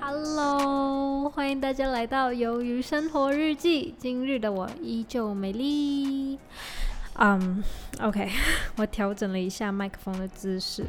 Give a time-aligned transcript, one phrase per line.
[0.00, 3.92] Hello，欢迎大家来到《鱿鱼生活日记》。
[4.00, 6.38] 今日的我依旧美丽。
[7.14, 7.62] 嗯
[8.00, 8.30] ，OK，
[8.76, 10.84] 我调整了一下麦克风的姿势。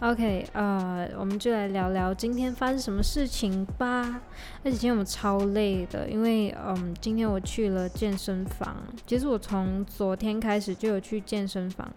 [0.00, 4.20] OK，呃，我们就来聊聊今天发生什么事情吧。
[4.64, 8.76] 而且今天我超累的，因为嗯，今天我去了健身房。
[9.06, 11.88] 其实我从昨天开始就有去健身房。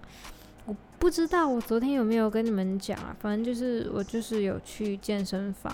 [0.99, 3.15] 不知道我昨天有没有跟你们讲啊？
[3.19, 5.73] 反正就是我就是有去健身房，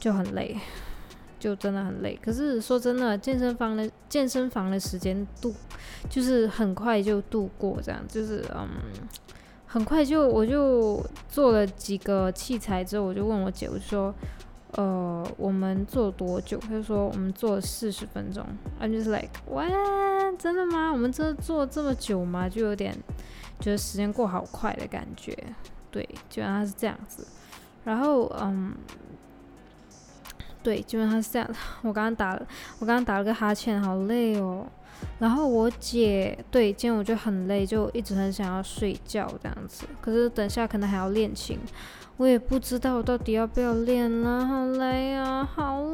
[0.00, 0.56] 就很累，
[1.38, 2.18] 就真的很累。
[2.22, 5.54] 可是说真的，健身房的健身房的时间度
[6.08, 8.68] 就是很快就度过，这样就是嗯。
[9.66, 14.14] 很快就我就做了几个器材之后，我就问我姐，我说，
[14.76, 16.56] 呃，我们做多久？
[16.58, 18.46] 她就说我们做四十分钟。
[18.80, 19.66] I'm just like，哇，
[20.38, 20.92] 真的吗？
[20.92, 22.48] 我们这做这么久吗？
[22.48, 22.96] 就有点
[23.64, 25.34] 觉得时间过好快的感觉。
[25.90, 27.26] 对，基本上是这样子。
[27.82, 28.74] 然后，嗯，
[30.62, 31.48] 对，基本上是这样。
[31.80, 32.46] 我刚刚打了，
[32.78, 34.66] 我刚刚打了个哈欠，好累哦。
[35.18, 39.86] 然后我姐对，今天我就很累，就一直很想要睡觉这样子。
[40.02, 41.58] 可是等下可能还要练琴，
[42.18, 45.93] 我也不知道我到底要不要练了，好累啊，好累！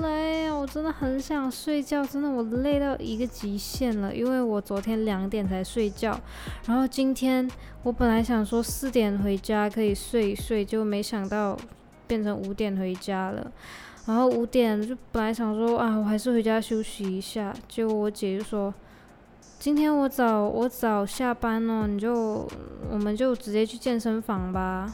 [0.72, 4.14] 真的很想睡觉，真的我累到一个极限了。
[4.14, 6.18] 因为我昨天两点才睡觉，
[6.66, 7.50] 然后今天
[7.82, 11.58] 我本来想说四点回家可以睡一睡，就没想到
[12.06, 13.50] 变成五点回家了。
[14.06, 18.72] 然后五点就本来想说啊，我还是回家休息一下，结果我姐就说。
[19.58, 22.48] 今天我早我早下班了，你就
[22.90, 24.90] 我们就直接去健身房吧。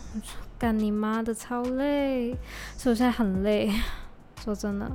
[0.58, 2.36] 干你妈的，超累！
[2.76, 3.70] 所以我现在很累。
[4.44, 4.90] 说真的，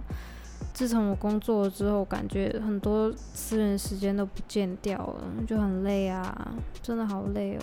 [0.73, 7.61] 自从我工作了之后，感觉很多私人时间都不见掉了，就很累啊，真的好累哦。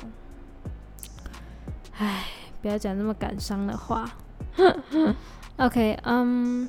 [1.96, 2.24] 唉，
[2.62, 4.10] 不要讲那么感伤的话。
[5.58, 6.68] OK，嗯。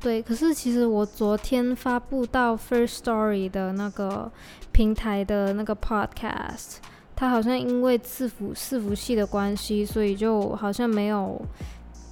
[0.00, 4.30] 对，可是其实我昨天发布到 First Story 的那个
[4.70, 6.76] 平台的那个 Podcast，
[7.16, 11.40] 它好像因为伺服伺服器的关系，所以就好像没有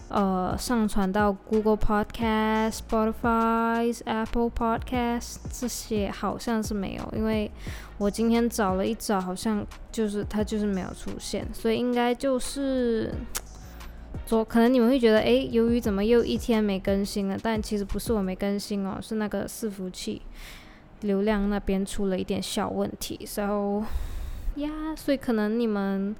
[0.09, 7.15] 呃上传到 Google Podcast、Spotify、Apple Podcast 这些，好像是没有。
[7.17, 7.51] 因为
[7.99, 13.13] 我今天找了一找，好像就是它就是没有出现，所以应该就是。
[14.25, 17.37] 昨可能你们会觉得，哎，由于怎么又一天没更新了？
[17.43, 20.23] 但其实不是我没更新哦，是那个伺服器
[21.01, 23.19] 流量那边出了一点小问题。
[23.27, 23.83] So，
[24.57, 26.15] 呀，所以可能你们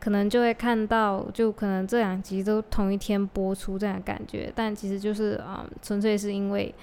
[0.00, 4.52] 可能就会看到，就可能这两集都同一天播出这样的感觉。
[4.54, 6.74] 但其实就是啊，纯粹是因为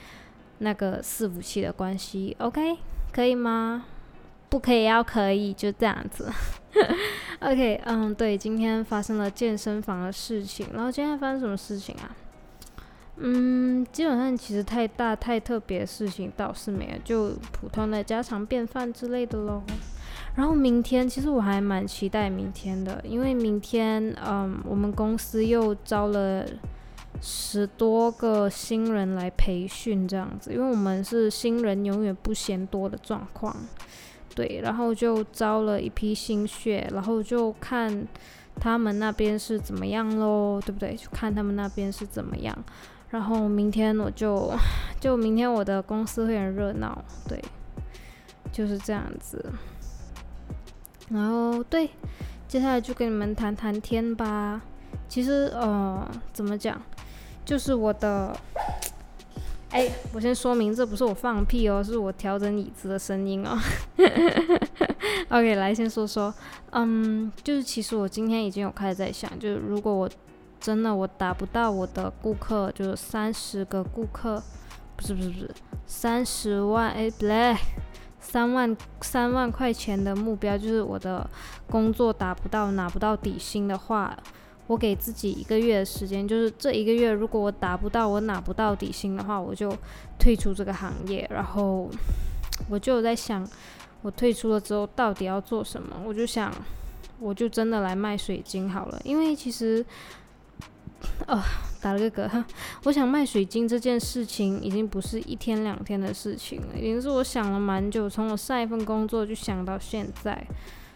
[0.59, 2.36] 那个伺服器的关系。
[2.40, 2.78] OK，
[3.12, 3.86] 可以吗？
[4.50, 6.31] 不可以，要可以，就这样子。
[7.40, 12.16] OK，嗯，对，今天发生了健身房的事情，然后今天发生什么事情啊？
[13.18, 19.64] 嗯，基本上其实太大太特别的事情倒是没有，就普通的家常便饭之类的咯。
[20.35, 26.46] 然后明天其实我还蛮期待明天的，因为明天嗯，我们公司又招了
[27.22, 33.56] 十多个新人来培训这样子，因为我们是新人永远不嫌多的状况。
[34.35, 38.06] 对，然后就招了一批新血，然后就看
[38.59, 40.94] 他们那边是怎么样喽，对不对？
[40.94, 42.53] 就看他们那边是怎么样。
[43.12, 44.51] 然后明天我就，
[45.00, 47.41] 就明天我的公司会很热闹，对，
[48.51, 49.50] 就是这样子。
[51.10, 51.90] 然后对，
[52.48, 54.62] 接下来就跟你们谈谈天吧。
[55.08, 56.82] 其实呃，怎么讲，
[57.46, 58.36] 就是我的。
[59.72, 63.58] 哎，我先说明，这不是我放屁哦，是我调整椅子的声音哦。
[65.28, 66.34] OK，来先说说，
[66.72, 70.10] 嗯，就是其实我今天已经有开始在想，就是如果我
[70.62, 74.42] 真的我达不到我的顾客，就是三十个顾客，
[74.96, 75.52] 不是不是不是，
[75.86, 77.54] 三十万，哎，不对，
[78.27, 81.30] 三万三万块钱的目标，就是我的
[81.69, 84.18] 工作达不到拿不到底薪的话。
[84.68, 89.72] 我给自己一个月的时间，就是这一个月，如果我达不到，我拿不到底薪的话，我就
[90.18, 91.30] 退出这个行业。
[91.31, 91.88] 然后
[92.68, 93.48] 我就在想，
[94.01, 95.95] 我退出了之后到底要做什么？
[96.04, 96.51] 我就想，
[97.19, 99.00] 我就真的来卖水晶好了。
[99.04, 99.86] 因为其实，
[101.27, 101.39] 呃，
[101.86, 102.44] 打了个嗝，
[102.86, 110.48] 我想卖水晶这件事情已经不是一天两天的事情了，已经是我想了蛮久，从我上一份工作就想到现在。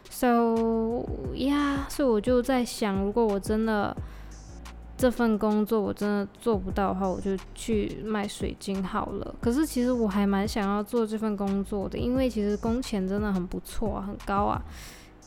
[0.10, 1.06] So
[1.36, 3.96] 呀，所以我就在想，如果我真的
[4.98, 9.36] 这份工作我真的做不到的话，我就去卖水晶好了。
[9.40, 14.60] 可是其实我还蛮想要做这份工作的，因为其实工钱真的很不错，很高啊。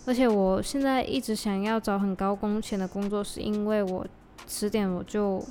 [0.07, 4.05] 而且我现在一直想要找很高工钱的工作，是因为我
[4.47, 5.43] 十点我就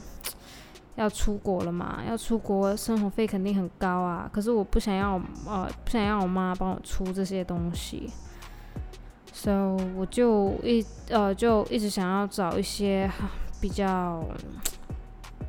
[0.95, 4.29] 要出国了嘛，要出国生活费肯定很高啊。
[4.31, 8.09] 可是我不想要呃不想要我妈帮我出这些东西
[9.33, 13.09] ，so 我就一呃就一直想要找一些
[13.59, 14.23] 比较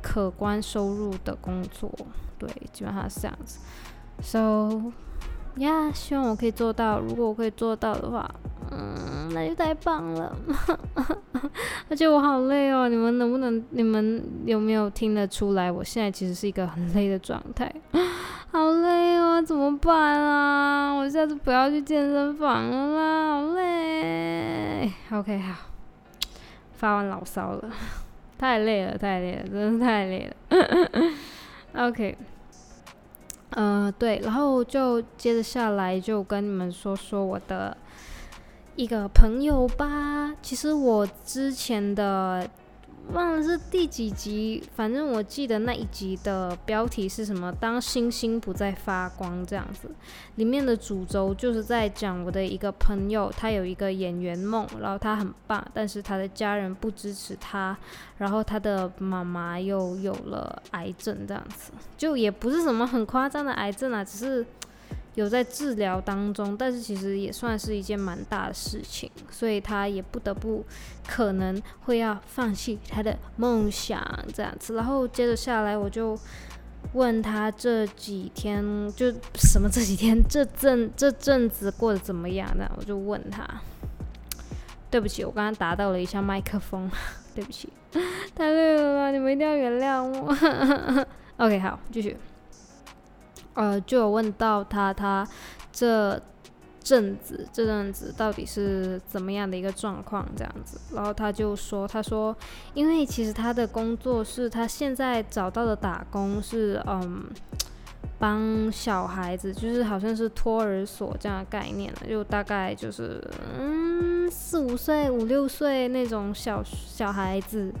[0.01, 1.91] 可观收入的工作，
[2.39, 3.59] 对，基本上是这样子。
[4.21, 4.91] So
[5.57, 6.99] 呀，希望我可以做到。
[6.99, 8.33] 如果我可以做到的话。
[8.75, 10.35] 嗯，那就太棒了，
[11.89, 12.89] 而且我好累哦。
[12.89, 15.71] 你们能不能，你们有没有听得出来？
[15.71, 17.71] 我现在其实是一个很累的状态，
[18.51, 20.91] 好累哦，怎么办啊？
[20.93, 24.91] 我下次不要去健身房了啦，好累。
[25.11, 25.55] OK，好，
[26.73, 27.69] 发完牢骚了，
[28.37, 30.35] 太累了，太累了，真的太累了。
[31.87, 32.17] OK，
[33.51, 37.77] 嗯，对，然后就接着下来就跟你们说说我的。
[38.75, 42.49] 一个朋友吧，其实我之前的
[43.13, 47.51] 忘了是第几集，反正我记得那一集的标题是什么？
[47.59, 49.91] 当星星不再发光这样子，
[50.35, 57.77] 里面的主轴就是在讲我的一个朋友，他有一个演员梦，然后他很棒，但是他的家人不支持他，
[58.17, 64.43] 然后他的妈妈又有了癌症这样子，就也不是什么很夸张的癌症啊，只是。
[65.15, 70.65] 有在治疗当中，但是其实也算是一件蛮大的事情，所以他也不得不
[71.07, 74.01] 可能会要放弃他的梦想
[74.33, 74.75] 这样子。
[74.75, 76.17] 然后接着下来，我就
[76.93, 82.51] 问他这几天就什么这几天这阵这阵子过得怎么样？
[82.57, 83.47] 那我就问他，
[84.89, 86.89] 对不起，我刚刚打到了一下麦克风，
[87.35, 87.69] 对不起，
[88.35, 91.05] 太累了，你们一定要原谅我。
[91.37, 92.17] OK，好，继续。
[93.53, 95.27] 呃，就有问到他，他
[95.71, 96.19] 这
[96.81, 102.35] 阵子这阵子到底是怎么样的一个状况这样子，然后他就说，他说，
[102.73, 107.23] 因为其实他的工作是他现在找到的打工是，嗯，
[108.19, 113.21] 帮小孩子，就是好像是托儿所这样的概念了，就大概就是，
[113.59, 117.73] 嗯，四五岁、五六岁那种小小孩子。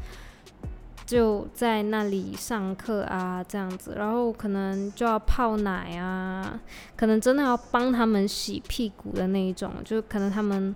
[1.05, 6.57] 就在那里上课啊，这样子，然后可能就要泡奶啊，
[6.95, 10.73] 可能真的要帮他们洗屁股的那一种，就可能他们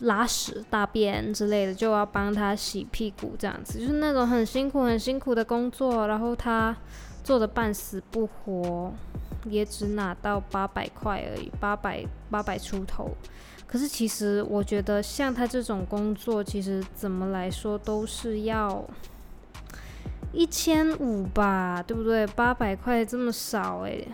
[0.00, 6.74] 拉屎大便之类的，就要帮他洗屁股这样子，就是那种很辛苦很辛苦的工作，然后他
[7.22, 8.90] 做的半死不活，
[9.44, 13.10] 也只拿到八百块而已，八百八百出头。
[13.66, 18.82] 可是其实我觉得像他这种工作，其实怎么来说都是要。
[20.32, 22.26] 一千五吧，对不对？
[22.28, 24.06] 八百块这么少诶，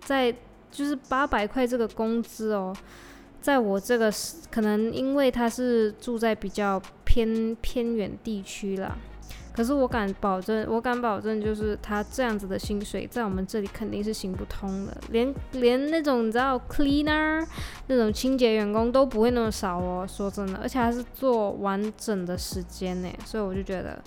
[0.00, 0.34] 在
[0.70, 2.74] 就是八百块这个工资哦，
[3.40, 4.12] 在我这个
[4.50, 8.96] 可能因为他是住在比较偏偏远地区啦，
[9.54, 17.46] 可是我敢保证，我敢保证，就是他这样子的薪水在我们这里肯定是行不通的，连连那种你知道 cleaner
[17.86, 23.98] 那种清洁员工都不会那么少哦，说真的，而且还是做完整的时间呢，所以我就觉得。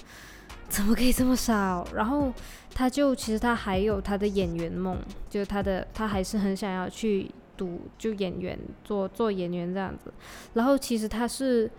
[0.67, 1.87] 怎么可以这么少？
[1.93, 2.33] 然后
[2.73, 4.97] 他就其实他还有他的演员梦，
[5.29, 10.11] 就是他的他还是很想要去读就演员做做演员这样子。
[10.53, 11.69] 然后其实他是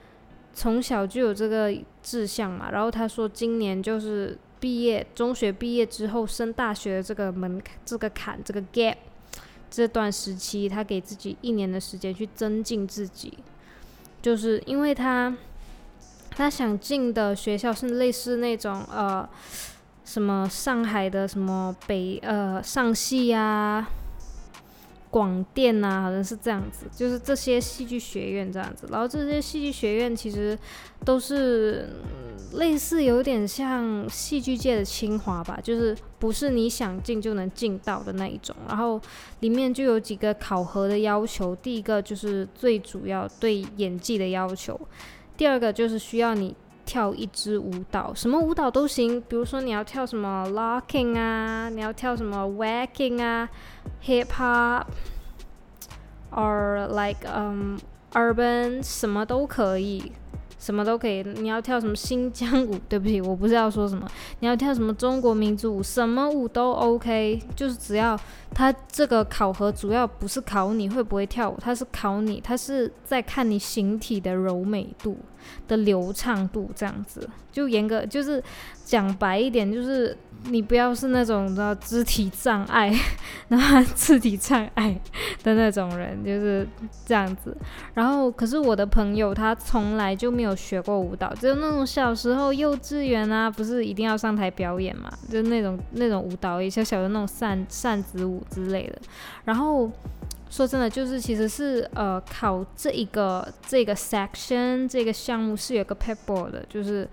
[0.55, 2.71] 从小就有这个志向嘛。
[2.71, 8.97] 然后他说今年就是毕业中学毕业之后升大学的这个门这个坎这个 gap
[9.69, 13.37] 这段时期，他给自己一年的时间去增进自己，
[14.23, 15.37] 就是因为他。
[16.37, 19.27] 他想进的学校是类似那种呃，
[20.05, 23.89] 什么上海的什么北呃上戏呀、
[25.11, 28.87] 广电呐，好像是这样子，就是这些戏剧学院这样子。
[28.91, 30.57] 然后这些戏剧学院其实
[31.07, 31.89] 都是
[32.53, 38.55] 类似有点像戏剧界的清华吧，就是不是你想进就能进到的那一种。
[38.69, 39.01] 然后
[39.41, 44.79] 里面就有几个考核的要求，第一个就是最主要对演技的要求。
[45.37, 49.21] 第二个就是需要你跳一支舞蹈，什么舞蹈都行。
[49.29, 53.49] 比如说你要跳什么 locking 啊，你要跳什么 wacking 啊
[54.05, 54.27] ，hip
[56.31, 57.77] hop，or like um
[58.13, 60.13] urban，什么都可以。
[60.59, 62.79] 什么都可以，你要跳什么新疆舞？
[62.89, 64.09] 对不起，我不知道说什么。
[64.41, 65.83] 你要跳什么中国民族舞？
[65.83, 68.19] 什么舞都 OK，就是只要
[68.55, 75.19] 它这个考核主要不是考你会不会跳舞，它是考你，它是在看你形体的柔美度
[75.69, 77.29] 的流畅度这样子。
[77.53, 78.43] 就严格就是
[78.85, 80.17] 讲白一点，就是
[80.49, 82.93] 你不要是那种的肢体障碍，
[83.49, 84.99] 然后肢体障碍
[85.43, 86.67] 的那种人，就是
[87.05, 87.57] 这样子。
[87.95, 98.99] 然后，可是我的朋友他从来就没有学过舞蹈，就那种小时候幼稚园啊，不是一定要上台表演嘛，就那种那种舞蹈，一小小的那种扇扇子舞之类的。
[99.45, 99.91] 然后
[100.49, 107.09] 说真的，就是其实是呃考这一个这个 section 这个项目是有个 paper 的，就是。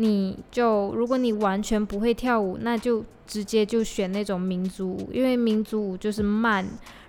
[0.00, 6.64] 你就如果你完全不会跳舞，那就直接就选那种民族舞，因为民族舞就是慢，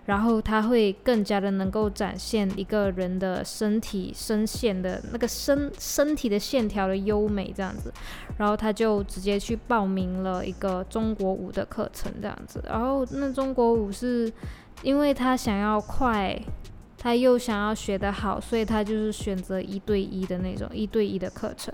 [0.08, 7.94] 然后它会更加的能够展现一个人的身体身线的那个身身体的线条的优美这样子，
[8.40, 14.34] 然后他就直接去报名了一个中国舞的课程这样子，然后那中国舞是
[14.82, 16.42] 因为他想要快。
[17.02, 21.74] 他又想要学得好，所以他就是选择一对一的那种一对一的课程。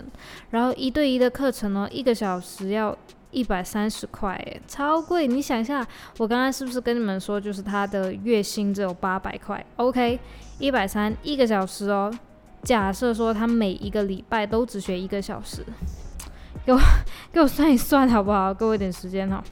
[0.51, 2.95] 然后一对一的课程呢，一个小时要
[3.31, 5.27] 一百三十块，超贵！
[5.27, 5.85] 你想一下，
[6.19, 10.19] 我刚刚是不是跟你们说，就是他的月薪只有八百块？OK，
[10.59, 12.13] 一百三一个小时哦。
[12.61, 15.65] 假设说他每一个礼拜都只学一个小时，
[16.65, 16.79] 给我
[17.33, 18.53] 给我算一算好不好？
[18.53, 19.43] 给我一点时间哈。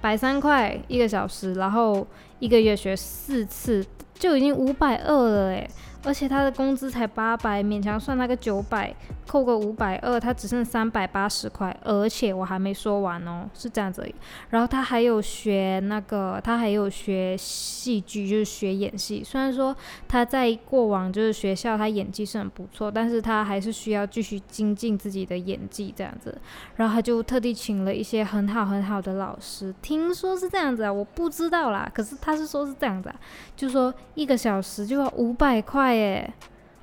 [0.00, 2.06] 百三块一个小时，然后
[2.38, 3.84] 一个月学四次。
[4.18, 5.68] 就已经五百二了诶。
[6.04, 8.94] 而且他的工资才八百，勉强算他个九百，
[9.26, 11.76] 扣个五百二，他只剩三百八十块。
[11.82, 14.08] 而且我还没说完哦，是这样子。
[14.50, 19.24] 然后他还有学那个，他还有学戏剧，就是学演戏。
[19.24, 19.74] 虽然说
[20.06, 26.38] 他在过往就是学校他演技是很不错，但是他还是需要继续精进自己的演技这样子。
[26.76, 31.90] 然后他就特地请了一些很好很好的老师，听说是这样子啊，我不知道啦。
[31.92, 33.16] 可是他是说是这样子啊，
[33.56, 35.95] 就说一个小时就要五百块。
[35.96, 36.34] 耶，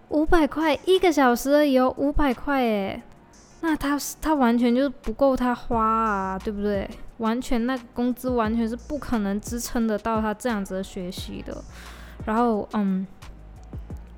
[0.10, 3.01] 五百块一个小时而已哦，五百块耶，
[3.62, 6.89] 那他他完全就是不够他花啊，对不对？
[7.17, 11.63] 完全那个工资完全是不可能支撑得到他这样子的学习的。
[12.25, 13.05] 然后，嗯，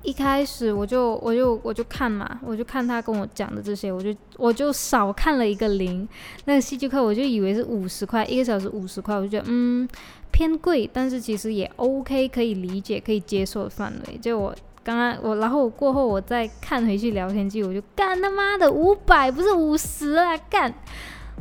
[0.02, 6.08] 一开始我就我就我就看嘛，我就看他跟我讲的这些，我就我就少看了一个零。
[6.46, 9.86] 那个戏剧课我就以为是五十块一个小时，五十块，我就觉得嗯
[10.32, 14.18] 偏贵，但是其实也 OK，可以理解，可以接受的范围。
[14.18, 14.52] 就我。
[14.86, 20.72] 刚刚我，然后我过后我再看回去聊天记录，我就干他妈的五百不是五十啊干！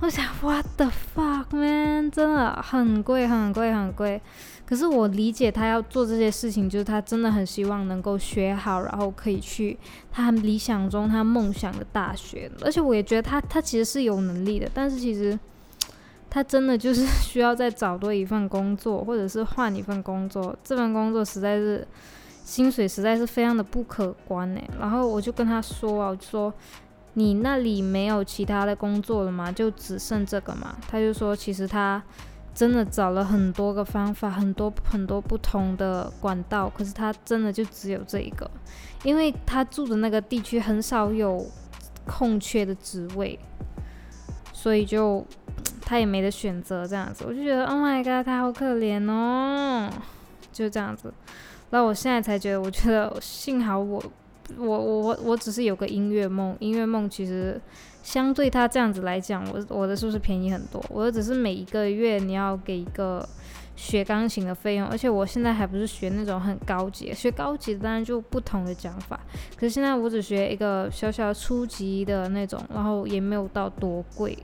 [0.02, 4.20] 我想 What the fuck man，真的很贵很贵很贵。
[4.66, 9.78] 可是我理解他要做这些事情，就是他真的很希望能够学好，然后可以去
[10.12, 12.50] 他理想中他梦想的大学。
[12.64, 15.38] 而且我也觉得他他其实是有能力的，但是其实
[16.32, 20.58] 他真的就是需要再找多一份工作，或者是换一份工作。
[20.64, 21.88] 这份工作实在是。
[22.46, 24.62] 薪水实在是非常的不可观呢。
[24.80, 26.54] 然后我就跟他说啊，我说
[27.16, 29.52] 你那里没有其他的工作了吗？
[29.52, 30.78] 就只剩这个嘛？
[30.88, 32.02] 他就说其实他
[32.54, 38.50] 真的找了很多个方法，很多很多不同的管道，可是他真的就只有这一个，
[39.04, 41.46] 因为他住的那个地区很少有
[42.06, 43.40] 空缺的职位，
[44.54, 45.26] 所以就
[45.82, 47.26] 他也没得选择这样子。
[47.28, 49.90] 我就觉得 Oh my god，他好可怜哦，
[50.54, 51.12] 就这样子。
[51.76, 54.02] 那我现在才觉得，我觉得幸好我，
[54.58, 57.60] 我我我我只是有个音乐梦，音乐梦其实
[58.02, 60.82] 相对他这样子来讲，我我的是不是便宜很多？
[60.88, 63.28] 我只是每一个月你要给一个
[63.76, 69.20] 学钢琴的费用，而且我现在还不是学那种很高级，学高级当然就不同的讲法。
[69.58, 74.38] 可是现在我只学一个小小初级的那种，然后也没有到多贵。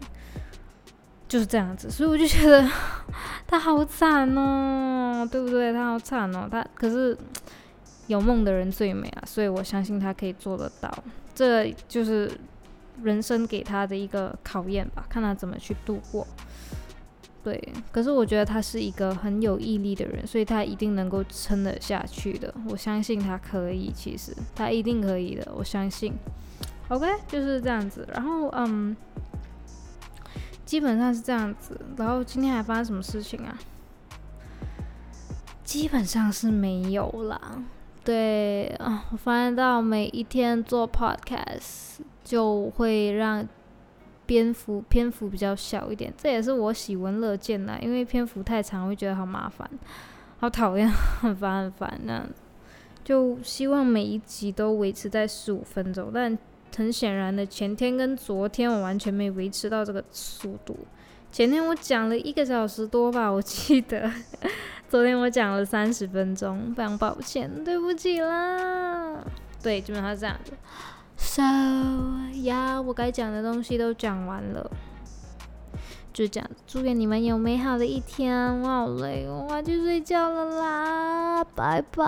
[1.31, 2.69] 就是这样子，所以我就觉得
[3.47, 5.71] 他好惨哦，对不对？
[5.71, 7.17] 他好惨哦，他可是
[8.07, 10.91] 有梦的人最美啊，所以我相信他可以做得到。
[11.33, 12.29] 这就是
[13.01, 16.27] 人生给他的一个考验吧，看他怎么去度过。
[17.41, 22.53] 对，可是我觉得他是一个很有毅力的人，所以他一定能够撑得下去的。
[22.67, 26.13] 我相信他可以，其实他一定可以的，我相信。
[26.89, 28.05] OK，就是这样子。
[28.11, 28.93] 然后，嗯。
[30.71, 33.59] 基本上是这样子，然后今天还发生什么事情啊？
[35.65, 37.61] 基本上是没有啦。
[38.05, 43.45] 对啊，我发现到每一天做 podcast 就会让
[44.25, 49.69] 篇幅篇幅比较小一点，这也是我喜闻乐见的，因为篇幅太长会觉得好麻烦，
[50.39, 52.29] 好讨厌， 很烦很烦那样。
[53.03, 56.37] 就希望每一集都维持在十五分钟，但。
[56.75, 60.75] 很显然的，前天跟昨天我完全没维持到这个速度。
[61.31, 64.11] 前天我讲了一个小时多吧，我记得。
[64.89, 69.23] 昨天我讲了三十分钟，非常抱歉，对不起啦。
[69.63, 70.51] 对，基本上是这样子。
[71.15, 71.41] So
[72.41, 74.69] 呀，我该讲的东西都讲完了。
[76.11, 78.59] 就这样，祝愿你们有美好的一天。
[78.59, 82.05] 我好累，我要去睡觉了啦，拜拜。